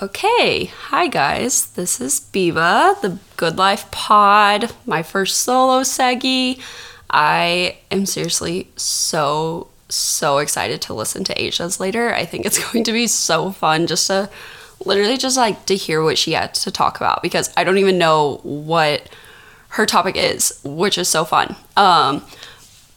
[0.00, 1.72] Okay, hi guys.
[1.72, 6.60] This is Beba, the Good Life Pod, my first solo seggy.
[7.10, 12.14] I am seriously so so excited to listen to Aysia's later.
[12.14, 14.30] I think it's going to be so fun just to
[14.84, 17.98] literally just like to hear what she had to talk about because I don't even
[17.98, 19.02] know what
[19.70, 21.56] her topic is, which is so fun.
[21.76, 22.24] Um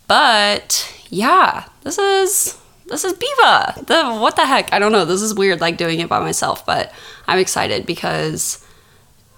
[0.07, 2.61] but yeah, this is
[2.91, 3.87] this is Beba.
[3.87, 4.71] The what the heck?
[4.73, 5.05] I don't know.
[5.05, 6.93] This is weird like doing it by myself, but
[7.27, 8.63] I'm excited because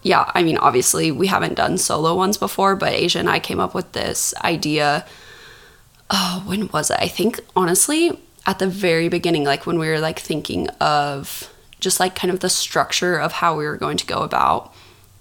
[0.01, 3.59] yeah, I mean obviously we haven't done solo ones before, but Aysia and I came
[3.59, 5.05] up with this idea
[6.09, 6.97] oh, when was it?
[6.99, 11.49] I think honestly at the very beginning like when we were like thinking of
[11.79, 14.73] just like kind of the structure of how we were going to go about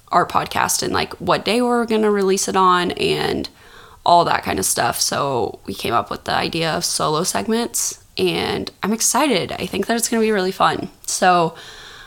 [0.08, 3.48] our podcast and like what day we were going to release it on and
[4.04, 5.00] all that kind of stuff.
[5.00, 9.52] So we came up with the idea of solo segments and I'm excited.
[9.52, 10.88] I think that it's going to be really fun.
[11.06, 11.54] So,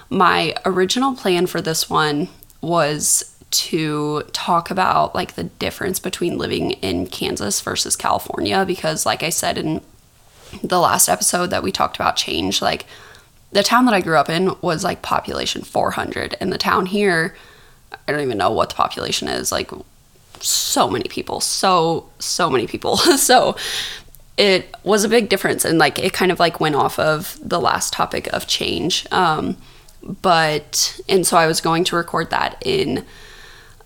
[0.09, 2.29] my original plan for this one
[2.61, 9.23] was to talk about like the difference between living in Kansas versus California because like
[9.23, 9.81] I said in
[10.61, 12.85] the last episode that we talked about change like
[13.51, 17.35] the town that I grew up in was like population 400 and the town here
[18.07, 19.71] I don't even know what the population is like
[20.41, 23.55] so many people so so many people so
[24.37, 27.59] it was a big difference and like it kind of like went off of the
[27.59, 29.07] last topic of change.
[29.11, 29.57] Um,
[30.05, 33.05] but and so i was going to record that in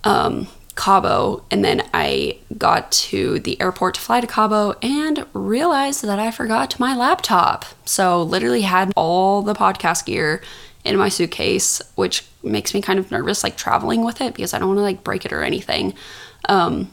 [0.03, 6.03] um, cabo and then i got to the airport to fly to cabo and realized
[6.03, 7.65] that i forgot my laptop.
[7.85, 10.41] So literally had all the podcast gear
[10.83, 14.59] in my suitcase which makes me kind of nervous like traveling with it because i
[14.59, 15.93] don't want to like break it or anything.
[16.47, 16.91] Um,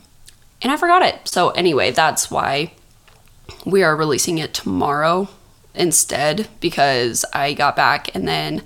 [0.62, 1.26] and i forgot it.
[1.26, 2.72] So anyway that's why
[3.64, 5.28] we are releasing it tomorrow
[5.74, 8.62] instead because I got back and then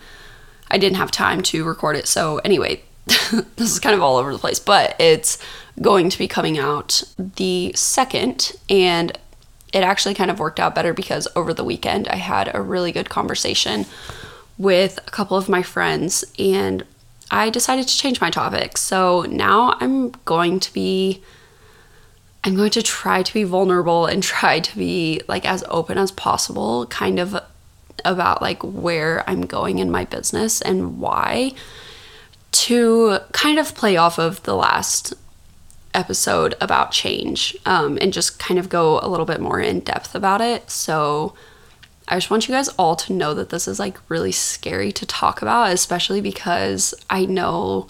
[0.71, 2.07] I didn't have time to record it.
[2.07, 5.39] So, anyway, this is kind of all over the place, but it's
[5.81, 8.53] going to be coming out the second.
[8.69, 9.17] And
[9.73, 12.93] it actually kind of worked out better because over the weekend I had a really
[12.93, 13.87] good conversation
[14.59, 16.85] with a couple of my friends and
[17.31, 18.77] I decided to change my topic.
[18.77, 21.23] So now I'm going to be
[22.43, 26.11] I'm going to try to be vulnerable and try to be like as open as
[26.11, 27.41] possible, kind of
[28.05, 31.53] about like where I'm going in my business and why
[32.53, 35.15] to kind of play off of the last
[35.93, 40.15] episode about change um, and just kind of go a little bit more in depth
[40.15, 40.71] about it.
[40.71, 41.35] So
[42.09, 45.07] I just want you guys all to know that this is like really scary to
[45.07, 47.89] talk about, especially because I know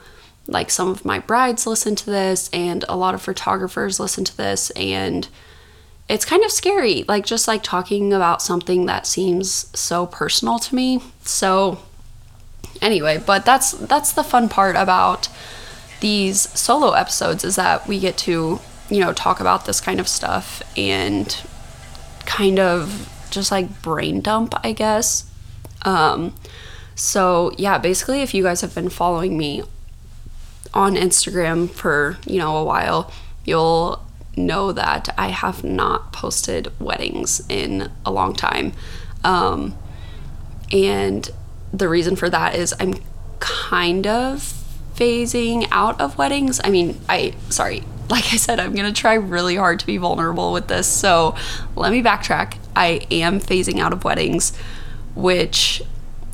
[0.51, 4.37] like some of my brides listen to this and a lot of photographers listen to
[4.37, 5.29] this and
[6.09, 10.75] it's kind of scary like just like talking about something that seems so personal to
[10.75, 11.01] me.
[11.23, 11.79] So
[12.83, 15.29] anyway but that's that's the fun part about
[16.01, 20.09] these solo episodes is that we get to you know talk about this kind of
[20.09, 21.43] stuff and
[22.27, 25.31] kind of just like brain dump i guess.
[25.83, 26.35] Um
[26.97, 29.63] so yeah basically if you guys have been following me
[30.75, 33.13] on Instagram for, you know, a while,
[33.45, 34.05] you'll
[34.37, 38.73] know that I have not posted weddings in a long time.
[39.25, 39.77] Um,
[40.73, 41.29] and
[41.73, 42.95] the reason for that is I'm
[43.39, 44.41] kind of
[44.95, 46.61] phasing out of weddings.
[46.63, 50.53] I mean, I, sorry, like I said, I'm gonna try really hard to be vulnerable
[50.53, 50.87] with this.
[50.87, 51.35] So
[51.77, 52.57] let me backtrack.
[52.75, 54.57] I am phasing out of weddings,
[55.15, 55.83] which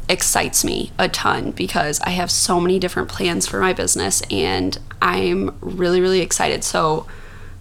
[0.08, 4.78] excites me a ton because I have so many different plans for my business and
[5.02, 6.64] I'm really, really excited.
[6.64, 7.06] So,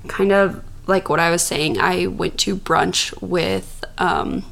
[0.07, 4.45] kind of like what I was saying, I went to brunch with um,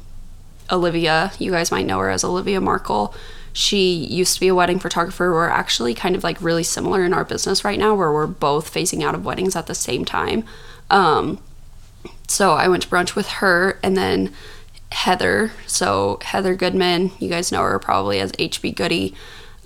[0.70, 1.32] Olivia.
[1.38, 3.14] You guys might know her as Olivia Markle.
[3.52, 5.30] She used to be a wedding photographer.
[5.30, 8.72] We're actually kind of like really similar in our business right now, where we're both
[8.72, 10.44] phasing out of weddings at the same time.
[10.90, 11.40] Um,
[12.26, 14.32] so I went to brunch with her, and then
[14.94, 15.50] Heather.
[15.66, 19.14] So, Heather Goodman, you guys know her probably as HB Goody.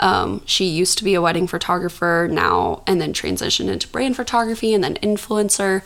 [0.00, 4.73] Um, she used to be a wedding photographer now and then transitioned into brand photography
[4.73, 5.82] and then influencer.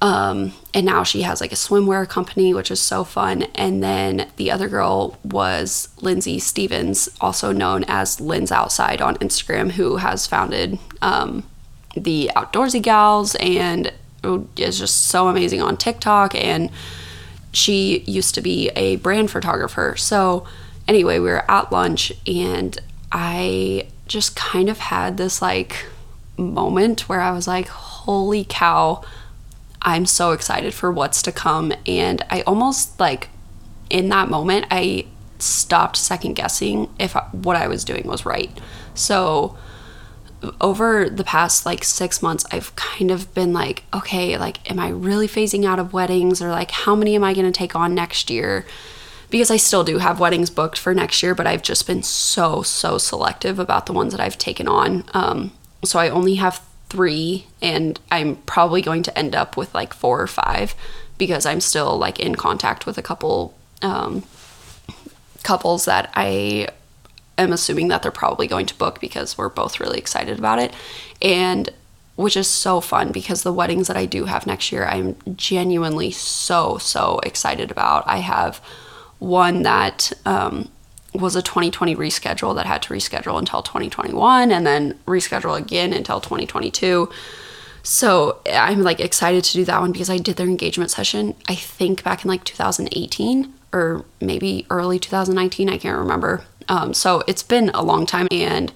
[0.00, 3.42] Um, and now she has like a swimwear company, which is so fun.
[3.54, 9.72] And then the other girl was Lindsay Stevens, also known as Lynn's Outside on Instagram,
[9.72, 11.44] who has founded um,
[11.96, 13.92] the Outdoorsy Gals and
[14.56, 16.70] is just so amazing on TikTok and
[17.52, 19.94] she used to be a brand photographer.
[19.96, 20.46] So,
[20.86, 22.78] anyway, we were at lunch and
[23.10, 25.86] I just kind of had this like
[26.36, 29.02] moment where I was like, holy cow,
[29.82, 31.72] I'm so excited for what's to come.
[31.86, 33.28] And I almost like
[33.90, 35.06] in that moment, I
[35.38, 38.50] stopped second guessing if what I was doing was right.
[38.94, 39.56] So
[40.60, 44.88] over the past like six months, I've kind of been like, okay, like, am I
[44.88, 47.94] really phasing out of weddings or like, how many am I going to take on
[47.94, 48.64] next year?
[49.30, 52.62] Because I still do have weddings booked for next year, but I've just been so,
[52.62, 55.04] so selective about the ones that I've taken on.
[55.12, 55.52] Um,
[55.84, 60.20] so I only have three, and I'm probably going to end up with like four
[60.20, 60.74] or five
[61.18, 64.24] because I'm still like in contact with a couple um,
[65.42, 66.68] couples that I
[67.42, 70.74] am assuming that they're probably going to book because we're both really excited about it.
[71.22, 71.70] And
[72.16, 76.10] which is so fun because the weddings that I do have next year, I'm genuinely
[76.10, 78.02] so, so excited about.
[78.08, 78.56] I have
[79.20, 80.68] one that um,
[81.14, 86.20] was a 2020 reschedule that had to reschedule until 2021 and then reschedule again until
[86.20, 87.08] 2022.
[87.84, 91.54] So I'm like excited to do that one because I did their engagement session, I
[91.54, 95.68] think back in like 2018 or maybe early 2019.
[95.68, 96.44] I can't remember.
[96.68, 98.28] Um, so it's been a long time.
[98.30, 98.72] And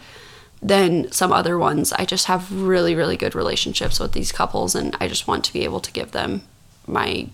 [0.62, 4.96] then some other ones, I just have really, really good relationships with these couples, and
[5.00, 6.42] I just want to be able to give them
[6.86, 7.28] my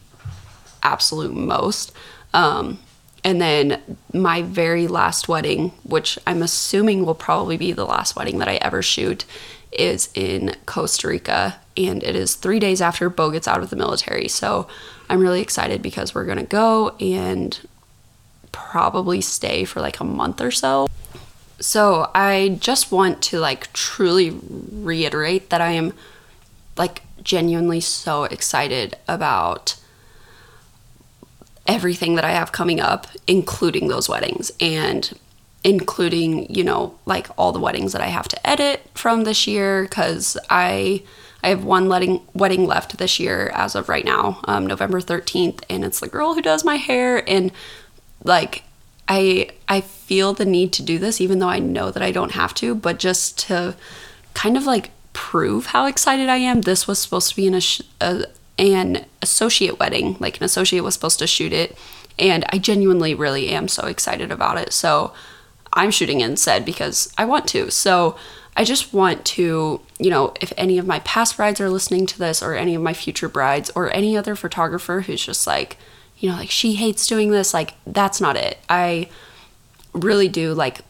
[0.82, 1.92] absolute most.
[2.32, 2.78] Um,
[3.24, 3.82] and then
[4.12, 8.56] my very last wedding, which I'm assuming will probably be the last wedding that I
[8.56, 9.24] ever shoot,
[9.72, 11.60] is in Costa Rica.
[11.76, 14.28] And it is three days after Bo gets out of the military.
[14.28, 14.68] So
[15.10, 17.58] I'm really excited because we're going to go and
[18.52, 20.88] probably stay for like a month or so.
[21.60, 25.92] So I just want to like truly reiterate that I am
[26.76, 29.76] like genuinely so excited about
[31.66, 35.12] everything that I have coming up, including those weddings and
[35.64, 39.86] including, you know, like all the weddings that I have to edit from this year
[39.88, 41.02] cuz I
[41.42, 45.60] I have one wedding wedding left this year as of right now, um, November 13th,
[45.70, 47.52] and it's the girl who does my hair and
[48.24, 48.64] like
[49.08, 52.32] I I feel the need to do this even though I know that I don't
[52.32, 53.74] have to, but just to
[54.34, 56.60] kind of like prove how excited I am.
[56.60, 57.60] This was supposed to be an
[58.00, 58.24] a,
[58.58, 61.76] an associate wedding, like an associate was supposed to shoot it,
[62.18, 64.72] and I genuinely really am so excited about it.
[64.72, 65.12] So
[65.72, 67.70] I'm shooting instead because I want to.
[67.70, 68.16] So
[68.56, 72.18] I just want to, you know, if any of my past brides are listening to
[72.18, 75.76] this or any of my future brides or any other photographer who's just like
[76.18, 77.54] you know, like she hates doing this.
[77.54, 78.58] Like, that's not it.
[78.68, 79.08] I
[79.92, 80.80] really do like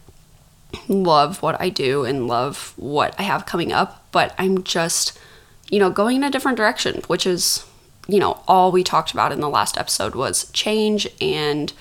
[0.87, 5.17] love what I do and love what I have coming up, but I'm just,
[5.69, 7.65] you know, going in a different direction, which is,
[8.07, 11.73] you know, all we talked about in the last episode was change and,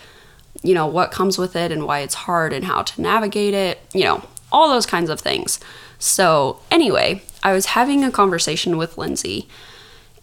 [0.62, 3.80] you know, what comes with it and why it's hard and how to navigate it,
[3.94, 5.58] you know, all those kinds of things.
[5.98, 9.48] So, anyway, I was having a conversation with Lindsay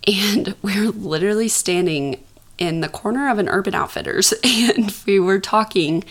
[0.07, 2.23] and we we're literally standing
[2.57, 6.03] in the corner of an Urban Outfitters and we were talking,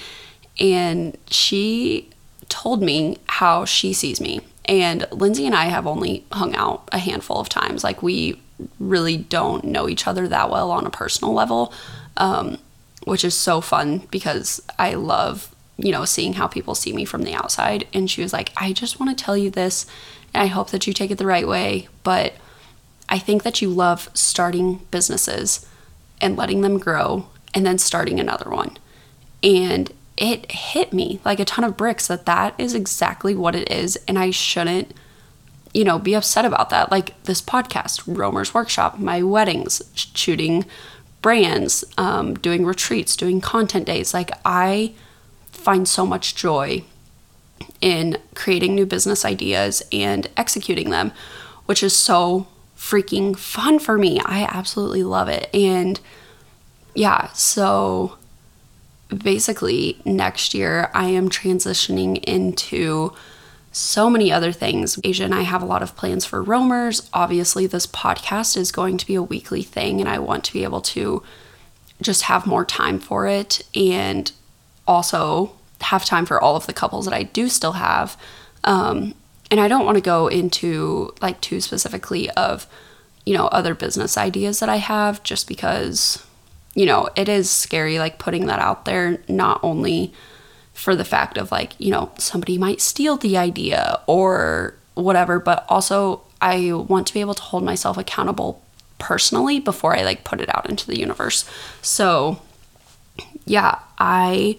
[0.59, 2.11] and she
[2.49, 4.41] told me how she sees me.
[4.67, 7.85] And Lindsay and I have only hung out a handful of times.
[7.85, 8.41] Like, we
[8.79, 11.73] really don't know each other that well on a personal level,
[12.17, 12.59] um,
[13.05, 17.23] which is so fun because I love, you know, seeing how people see me from
[17.23, 17.87] the outside.
[17.93, 19.87] And she was like, I just want to tell you this,
[20.33, 21.89] and I hope that you take it the right way.
[22.03, 22.35] But
[23.09, 25.67] I think that you love starting businesses
[26.21, 28.77] and letting them grow and then starting another one.
[29.43, 33.71] And it hit me like a ton of bricks that that is exactly what it
[33.71, 33.97] is.
[34.09, 34.95] And I shouldn't,
[35.73, 36.91] you know, be upset about that.
[36.91, 40.65] Like this podcast, Romer's Workshop, my weddings, shooting
[41.21, 44.15] brands, um, doing retreats, doing content days.
[44.15, 44.93] Like I
[45.51, 46.85] find so much joy
[47.81, 51.13] in creating new business ideas and executing them,
[51.67, 52.47] which is so
[52.85, 54.21] freaking fun for me.
[54.27, 55.49] I absolutely love it.
[55.55, 55.99] And
[56.95, 58.19] yeah, so
[59.09, 63.15] basically next year I am transitioning into
[63.73, 64.97] so many other things.
[64.97, 67.09] Aysia and I have a lot of plans for roamers.
[67.13, 70.63] Obviously, this podcast is going to be a weekly thing, and I want to be
[70.63, 71.25] able to
[72.01, 74.31] just have more time for it and
[74.87, 78.17] also have time for all of the couples that I do still have.
[78.63, 79.15] Um,
[79.55, 82.67] and I don't want to go into like too specifically of,
[83.25, 86.27] you know, other business ideas that I have just because,
[86.75, 90.13] you know, it is scary like putting that out there, not only
[90.73, 95.65] for the fact of like, you know, somebody might steal the idea or whatever, but
[95.69, 98.61] also I want to be able to hold myself accountable
[98.99, 101.49] personally before I like put it out into the universe.
[101.81, 102.43] So,
[103.47, 104.59] yeah, I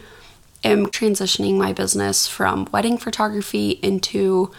[0.64, 4.54] am transitioning my business from wedding photography into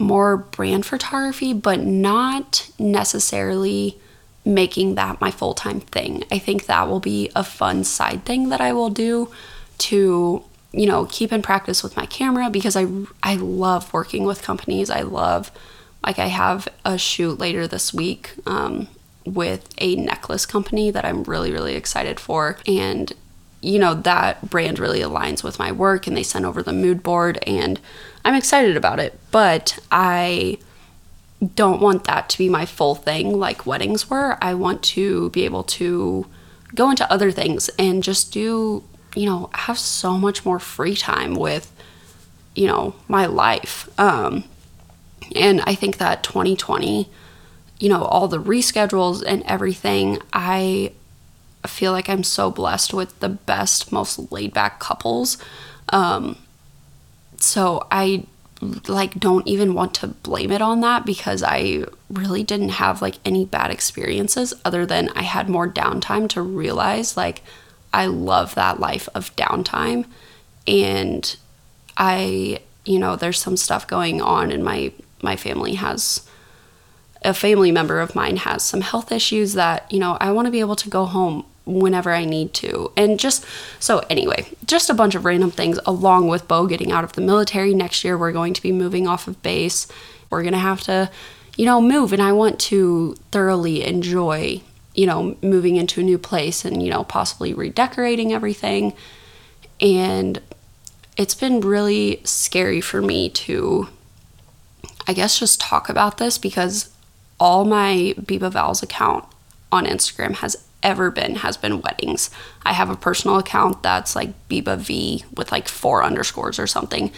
[0.00, 3.98] more brand photography, but not necessarily
[4.44, 6.24] making that my full time thing.
[6.30, 9.30] I think that will be a fun side thing that I will do
[9.78, 10.42] to
[10.72, 12.86] you know keep in practice with my camera because I
[13.22, 14.90] I love working with companies.
[14.90, 15.50] I love
[16.04, 18.88] like I have a shoot later this week um,
[19.26, 23.12] with a necklace company that I'm really really excited for and
[23.60, 27.02] you know that brand really aligns with my work and they sent over the mood
[27.02, 27.80] board and
[28.24, 29.18] I'm excited about it.
[29.30, 30.58] But I
[31.54, 34.36] don't want that to be my full thing like weddings were.
[34.42, 36.26] I want to be able to
[36.74, 38.84] go into other things and just do
[39.16, 41.72] you know have so much more free time with
[42.54, 43.88] you know my life.
[43.98, 44.44] Um
[45.34, 47.08] and I think that 2020
[47.78, 50.18] you know all the reschedules and everything
[51.64, 55.36] I feel like I'm so blessed with the best, most laid back couples.
[55.90, 56.36] Um,
[57.36, 58.26] so I
[58.88, 63.16] like don't even want to blame it on that because I really didn't have like
[63.24, 67.42] any bad experiences other than I had more downtime to realize like
[67.92, 70.04] I love that life of downtime
[70.66, 71.36] and
[71.96, 76.28] I you know there's some stuff going on and my my family has
[77.22, 80.52] a family member of mine has some health issues that you know I want to
[80.52, 81.46] be able to go home
[81.78, 82.92] whenever I need to.
[82.96, 83.44] And just
[83.78, 87.20] so, anyway, just a bunch of random things along with Bo getting out of the
[87.20, 87.74] military.
[87.74, 89.86] Next year, we're going to be moving off of base.
[90.30, 91.10] We're going to have to,
[91.56, 92.12] you know, move.
[92.12, 94.60] And I want to thoroughly enjoy,
[94.94, 98.94] you know, moving into a new place and, you know, possibly redecorating everything.
[99.80, 100.40] And
[101.16, 103.88] it's been really scary for me to,
[105.06, 106.90] I guess, just talk about this because
[107.38, 109.24] all my Beba Vowels account
[109.72, 112.30] on Instagram has ever been has been weddings.
[112.64, 117.12] I have a personal account that's like Beba V with like four underscores or something.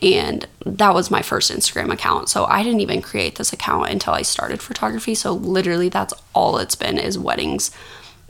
[0.00, 2.28] And that was my first Instagram account.
[2.28, 5.14] So I didn't even create this account until I started photography.
[5.14, 7.72] So literally that's all it's been is weddings.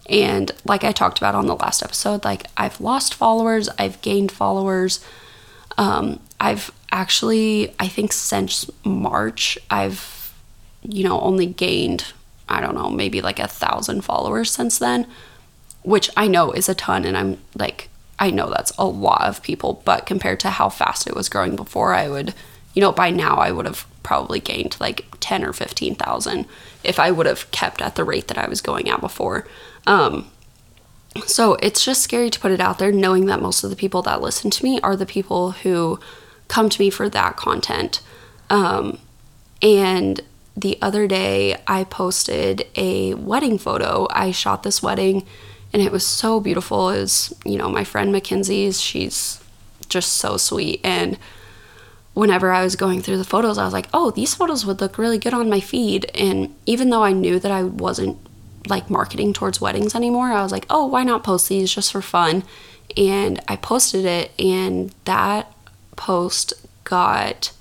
[0.09, 4.33] And like I talked about on the last episode, like I've lost followers, I've gained
[4.33, 5.05] followers.
[5.77, 10.35] Um, I've actually, I think since March, I've,
[10.83, 12.13] you know, only gained
[12.49, 15.07] I don't know, maybe like a thousand followers since then,
[15.83, 17.05] which I know is a ton.
[17.05, 17.89] And I'm like,
[18.19, 21.57] I know that's a lot of people, but compared to how fast it was growing
[21.57, 22.35] before, I would,
[22.75, 26.47] you know, by now I would have probably gained like 10 or 15,000
[26.83, 29.47] if I would have kept at the rate that I was going at before.
[29.87, 30.31] Um,
[31.27, 34.03] so it's just scary to put it out there, knowing that most of the people
[34.03, 36.01] that listen to me are the people who
[36.49, 38.01] come to me for that content.
[38.51, 38.99] Um,
[39.63, 40.21] and
[40.61, 44.09] the other day I posted a wedding photo.
[44.11, 45.25] I shot this wedding
[45.73, 46.91] and it was so beautiful.
[46.91, 48.81] It was, you know, my friend Mackenzie's.
[48.81, 49.43] She's
[49.89, 50.81] just so sweet.
[50.83, 51.19] And
[52.15, 54.99] whenever I was going through the photos, I was like, oh, these photos would look
[54.99, 56.11] really good on my feed.
[56.15, 58.19] And even though I knew that I wasn't
[58.67, 62.03] like marketing towards weddings anymore, I was like, oh, why not post these just for
[62.03, 62.43] fun?
[62.97, 65.53] And I posted it, and that
[65.95, 67.53] post got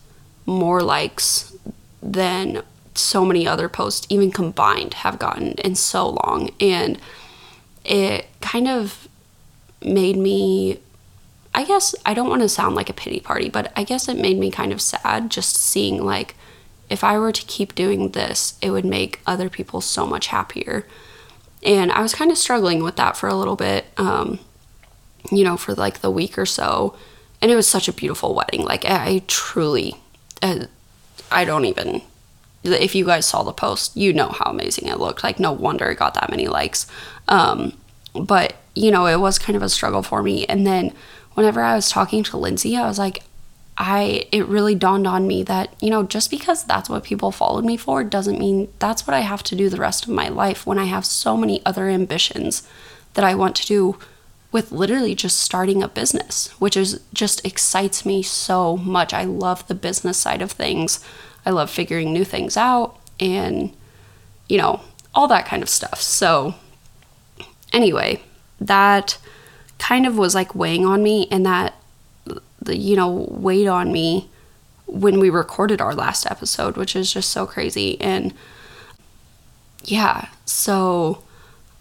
[0.45, 1.55] more likes
[2.01, 2.63] than
[2.97, 6.51] so many other posts, even combined, have gotten in so long.
[6.59, 6.99] And
[7.85, 9.07] it kind of
[9.83, 10.79] made me,
[11.53, 14.17] I guess, I don't want to sound like a pity party, but I guess it
[14.17, 16.35] made me kind of sad just seeing like,
[16.89, 20.85] if I were to keep doing this, it would make other people so much happier.
[21.63, 24.39] And I was kind of struggling with that for a little bit, um,
[25.31, 26.95] you know, for like the week or so.
[27.41, 28.63] And it was such a beautiful wedding.
[28.63, 29.95] Like, I, I truly,
[30.41, 30.65] uh,
[31.29, 32.01] I don't even
[32.63, 35.23] if you guys saw the post, you know how amazing it looked.
[35.23, 36.87] Like, no wonder it got that many likes.
[37.27, 37.73] Um,
[38.13, 40.45] but, you know, it was kind of a struggle for me.
[40.45, 40.93] And then
[41.33, 43.23] whenever I was talking to Lindsay, I was like,
[43.77, 47.63] I, it really dawned on me that, you know, just because that's what people followed
[47.63, 50.65] me for doesn't mean that's what I have to do the rest of my life
[50.65, 52.67] when I have so many other ambitions
[53.13, 53.99] that I want to do
[54.51, 59.13] with literally just starting a business, which is just excites me so much.
[59.13, 60.99] I love the business side of things.
[61.47, 63.73] I love figuring new things out and,
[64.49, 64.81] you know,
[65.15, 66.01] all that kind of stuff.
[66.01, 66.55] So,
[67.71, 68.21] anyway,
[68.59, 69.17] that
[69.79, 71.73] kind of was like weighing on me, and that,
[72.61, 74.29] the you know, weighed on me
[74.87, 77.99] when we recorded our last episode, which is just so crazy.
[78.01, 78.33] And
[79.85, 81.23] yeah, so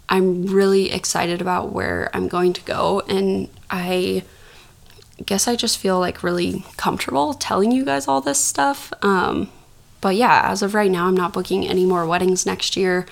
[0.07, 4.23] I'm really excited about where I'm going to go, and I
[5.25, 8.93] guess I just feel like really comfortable telling you guys all this stuff.
[9.01, 9.49] Um,
[10.01, 13.05] but yeah, as of right now, I'm not booking any more weddings next year.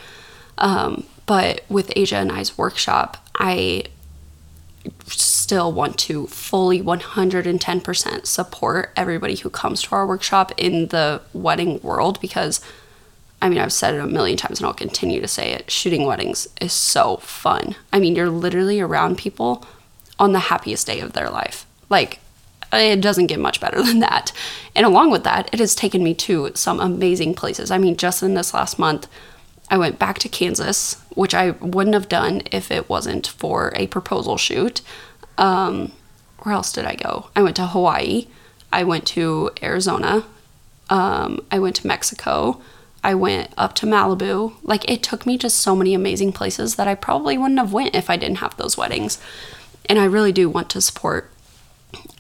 [0.58, 3.86] Um, but with Aysia and I's workshop, I
[5.08, 11.80] still want to fully 110% support everybody who comes to our workshop in the wedding
[11.82, 12.62] world because
[13.42, 15.70] I mean, I've said it a million times and I'll continue to say it.
[15.70, 17.75] Shooting weddings is so fun.
[17.92, 19.65] I mean, you're literally around people
[20.18, 21.68] on the happiest day of their life.
[21.89, 22.20] Like,
[22.77, 24.32] it doesn't get much better than that.
[24.75, 27.72] And along with that, it has taken me to some amazing places.
[27.72, 29.08] I mean, just in this last month,
[29.70, 33.88] I went back to Kansas, which I wouldn't have done if it wasn't for a
[33.88, 34.82] proposal shoot.
[35.38, 35.91] Um,
[36.39, 37.29] where else did I go?
[37.36, 38.27] I went to Hawaii.
[38.72, 40.25] I went to Arizona.
[40.89, 42.62] Um, I went to Mexico.
[43.03, 44.53] I went up to Malibu.
[44.62, 47.96] Like it took me to so many amazing places that I probably wouldn't have went
[47.96, 49.20] if I didn't have those weddings.
[49.88, 51.32] And I really do want to support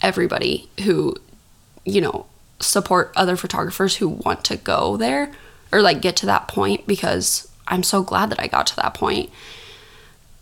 [0.05, 1.15] everybody who,
[1.83, 2.27] you know,
[2.59, 5.31] support other photographers who want to go there
[5.71, 8.93] or like get to that point because I'm so glad that I got to that
[8.93, 9.31] point.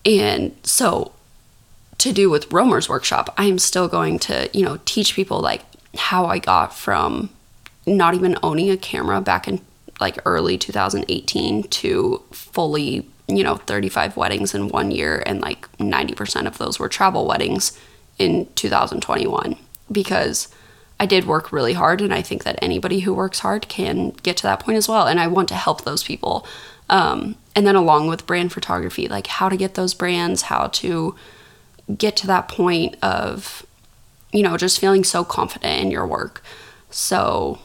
[0.06, 1.14] And so
[2.00, 5.62] to do with Romer's workshop, I am still going to, you know, teach people like
[5.96, 7.30] how I got from
[7.88, 9.62] not even owning a camera back in
[10.02, 16.48] like early 2018 to fully, you know, 35 weddings in one year and like 90%
[16.48, 17.80] of those were travel weddings
[18.20, 19.56] in 2021
[19.92, 20.48] because
[21.00, 24.38] I did work really hard, and I think that anybody who works hard can get
[24.38, 25.08] to that point as well.
[25.08, 26.46] And I want to help those people.
[26.90, 31.16] Um, and then, along with brand photography, like how to get those brands, how to
[31.98, 33.66] get to that point of,
[34.32, 36.42] you know, just feeling so confident in your work.
[36.90, 37.60] So,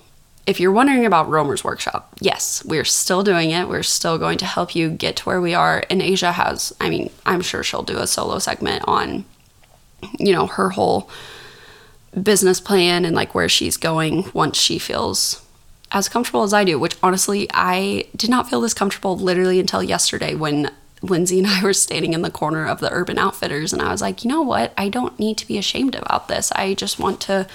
[0.47, 3.69] if you're wondering about Romer's workshop, yes, we're still doing it.
[3.69, 5.85] We're still going to help you get to where we are.
[5.91, 9.27] And Aysia has, I mean, I'm sure she'll do a solo segment on,
[10.19, 11.11] you know, her whole
[12.23, 15.45] business plan and like where she's going once she feels
[15.93, 19.83] as comfortable as I do, which honestly, I did not feel this comfortable literally until
[19.83, 20.71] yesterday when
[21.03, 23.73] Lindsay and I were standing in the corner of the Urban Outfitters.
[23.73, 24.73] And I was like, you know what?
[24.77, 26.53] I don't need to be ashamed about this.
[26.53, 27.47] I just want to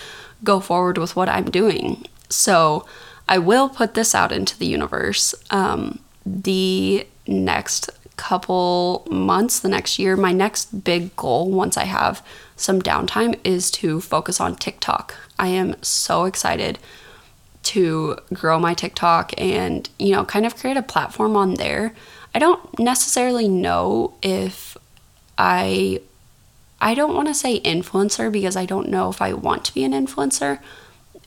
[0.44, 2.06] go forward with what I'm doing.
[2.30, 2.86] So
[3.28, 5.36] I will put this out into the universe.
[5.50, 12.25] Um, the next couple months, the next year, my next big goal once I have
[12.55, 15.15] some downtime is to focus on TikTok.
[15.39, 16.79] I am so excited
[17.63, 21.93] to grow my TikTok and, you know, kind of create a platform on there.
[22.36, 24.78] I don't necessarily know if
[25.38, 26.02] I
[26.82, 29.86] I don't want to say influencer because I don't know if I want to be
[29.86, 30.60] an influencer,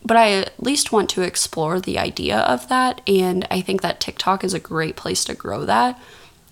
[0.04, 3.98] but I at least want to explore the idea of that and I think that
[3.98, 5.98] TikTok is a great place to grow that.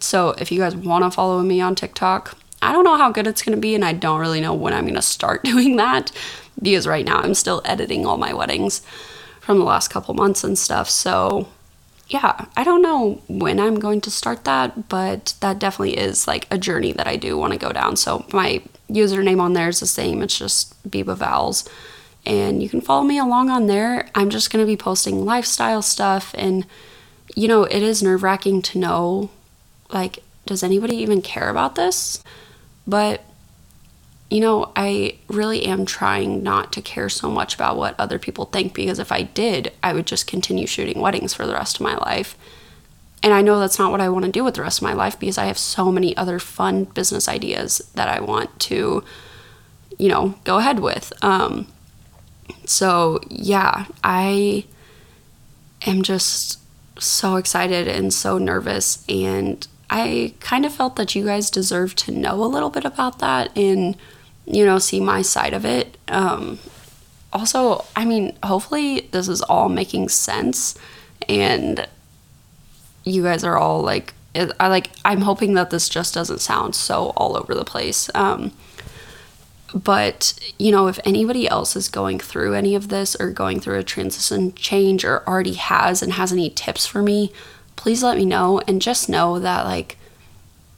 [0.04, 3.26] So if you guys want to follow me on TikTok, I don't know how good
[3.26, 5.76] it's going to be, and I don't really know when I'm going to start doing
[5.76, 6.12] that
[6.60, 8.82] because right now I'm still editing all my weddings
[9.40, 10.88] from the last couple months and stuff.
[10.88, 11.48] So,
[12.08, 16.46] yeah, I don't know when I'm going to start that, but that definitely is like
[16.50, 17.96] a journey that I do want to go down.
[17.96, 21.68] So, my username on there is the same, it's just Beba Vowels.
[22.26, 24.08] And you can follow me along on there.
[24.14, 26.34] I'm just going to be posting lifestyle stuff.
[26.38, 26.66] And,
[27.34, 29.30] you know, it is nerve wracking to know
[29.94, 32.22] like, does anybody even care about this?
[32.86, 33.22] But,
[34.30, 38.46] you know, I really am trying not to care so much about what other people
[38.46, 41.82] think because if I did, I would just continue shooting weddings for the rest of
[41.82, 42.36] my life.
[43.22, 44.92] And I know that's not what I want to do with the rest of my
[44.92, 49.02] life because I have so many other fun business ideas that I want to,
[49.98, 51.10] you know, go ahead with.
[51.24, 51.66] Um,
[52.66, 54.66] so, yeah, I
[55.86, 56.58] am just
[56.98, 59.04] so excited and so nervous.
[59.08, 63.18] And I kind of felt that you guys deserve to know a little bit about
[63.18, 63.96] that and,
[64.46, 65.96] you know, see my side of it.
[66.08, 66.58] Um,
[67.32, 70.76] also, I mean, hopefully this is all making sense
[71.28, 71.86] and
[73.04, 77.12] you guys are all like, I like, I'm hoping that this just doesn't sound so
[77.16, 78.10] all over the place.
[78.14, 78.52] Um,
[79.74, 83.78] but, you know, if anybody else is going through any of this or going through
[83.78, 87.32] a transition change or already has and has any tips for me,
[87.84, 89.98] please let me know and just know that like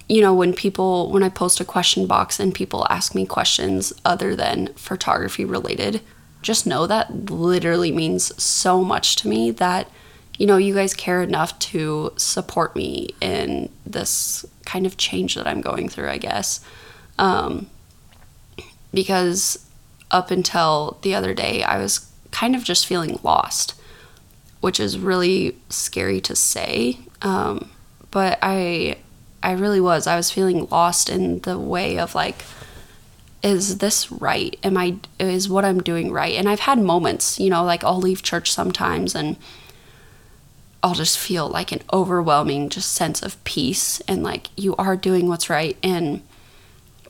[0.09, 3.93] you know when people when i post a question box and people ask me questions
[4.05, 6.01] other than photography related
[6.43, 9.89] just know that literally means so much to me that
[10.37, 15.47] you know you guys care enough to support me in this kind of change that
[15.47, 16.59] i'm going through i guess.
[17.21, 17.71] Um,
[18.93, 19.65] because
[20.11, 23.75] up until the other day i was kind of just feeling lost
[24.61, 26.99] which is really scary to say.
[27.23, 27.71] Um,
[28.11, 28.99] but I,
[29.43, 30.07] I really was.
[30.07, 32.45] I was feeling lost in the way of like,
[33.43, 34.59] is this right?
[34.65, 36.35] Am I is what I'm doing right?
[36.35, 39.37] And I've had moments, you know, like I'll leave church sometimes and
[40.83, 45.29] I'll just feel like an overwhelming just sense of peace and like you are doing
[45.29, 46.23] what's right and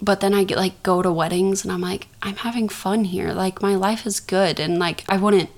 [0.00, 3.32] but then I get like go to weddings and I'm like I'm having fun here.
[3.32, 5.50] Like my life is good and like I wouldn't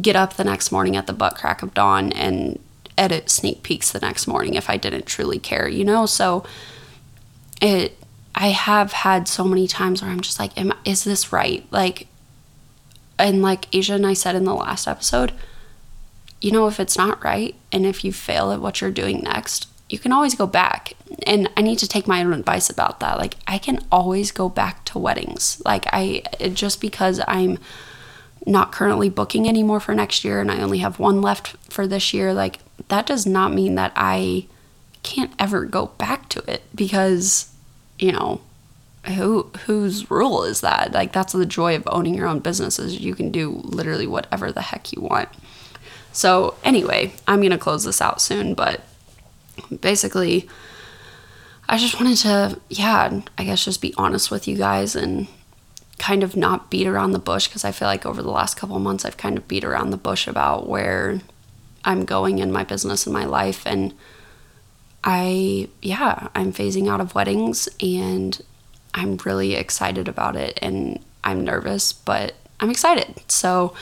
[0.00, 2.58] get up the next morning at the butt crack of dawn and
[2.96, 6.06] edit sneak peeks the next morning if I didn't truly care, you know?
[6.06, 6.44] So
[7.62, 7.96] it
[8.34, 11.66] I have had so many times where I'm just like, Am, is this right?
[11.70, 12.06] Like,
[13.18, 15.32] and like Aysia and I said in the last episode,
[16.40, 19.66] you know, if it's not right and if you fail at what you're doing next,
[19.88, 20.94] you can always go back.
[21.26, 23.18] And I need to take my own advice about that.
[23.18, 25.62] Like, I can always go back to weddings.
[25.64, 26.22] Like, I
[26.52, 27.58] just because I'm
[28.46, 32.14] not currently booking anymore for next year and I only have one left for this
[32.14, 34.46] year, like, that does not mean that I
[35.02, 37.52] can't ever go back to it because,
[37.98, 38.40] you know,
[39.04, 40.92] who whose rule is that?
[40.92, 44.52] Like that's the joy of owning your own business is you can do literally whatever
[44.52, 45.28] the heck you want.
[46.12, 48.82] So anyway, I'm gonna close this out soon, but
[49.80, 50.48] basically
[51.68, 55.28] I just wanted to, yeah, I guess just be honest with you guys and
[55.98, 58.78] kind of not beat around the bush because I feel like over the last couple
[58.78, 61.20] months I've kind of beat around the bush about where
[61.84, 63.92] I'm going in my business and my life and
[65.04, 68.40] I yeah, I'm phasing out of weddings and
[68.94, 73.14] I'm really excited about it and I'm nervous, but I'm excited.
[73.30, 73.74] So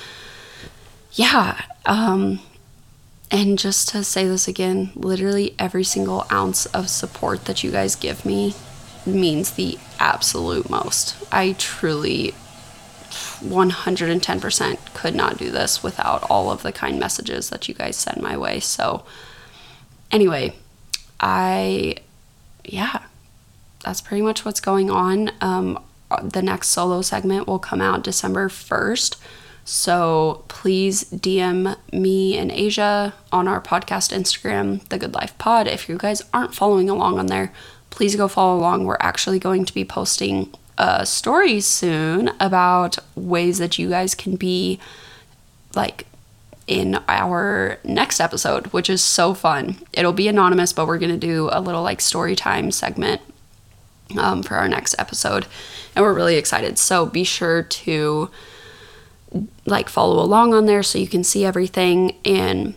[1.12, 2.40] yeah, um
[3.30, 7.96] and just to say this again, literally every single ounce of support that you guys
[7.96, 8.54] give me
[9.04, 11.16] means the absolute most.
[11.32, 12.34] I truly
[13.10, 18.22] 110% could not do this without all of the kind messages that you guys send
[18.22, 18.60] my way.
[18.60, 19.04] So,
[20.10, 20.54] anyway,
[21.20, 21.96] I,
[22.64, 23.02] yeah,
[23.84, 25.30] that's pretty much what's going on.
[25.40, 25.82] Um,
[26.22, 29.16] the next solo segment will come out December 1st.
[29.66, 35.66] So please DM me and Aysia on our podcast Instagram, The Good Life Pod.
[35.66, 37.52] If you guys aren't following along on there,
[37.90, 38.84] please go follow along.
[38.84, 44.36] We're actually going to be posting uh, stories soon about ways that you guys can
[44.36, 44.78] be
[45.74, 46.06] like
[46.68, 49.78] in our next episode, which is so fun.
[49.92, 53.20] It'll be anonymous, but we're going to do a little like story time segment
[54.16, 55.44] um, for our next episode.
[55.96, 56.78] And we're really excited.
[56.78, 58.30] So be sure to
[59.64, 62.16] like follow along on there so you can see everything.
[62.24, 62.74] And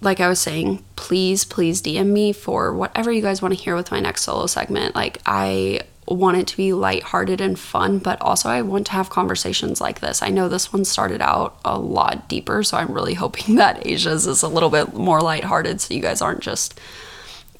[0.00, 3.76] like I was saying, please, please DM me for whatever you guys want to hear
[3.76, 4.94] with my next solo segment.
[4.94, 9.10] Like, I want it to be lighthearted and fun, but also I want to have
[9.10, 10.22] conversations like this.
[10.22, 14.26] I know this one started out a lot deeper, so I'm really hoping that Aysia's
[14.26, 16.80] is a little bit more lighthearted so you guys aren't just,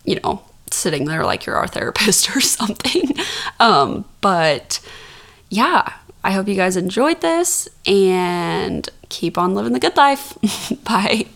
[0.05, 3.15] you know, sitting there like you're our therapist or something.
[3.59, 4.81] Um, but
[5.49, 10.37] yeah, I hope you guys enjoyed this and keep on living the good life.
[10.85, 11.27] Bye.